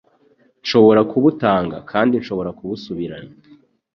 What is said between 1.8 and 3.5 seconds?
kandi nshobora kubusubirana.»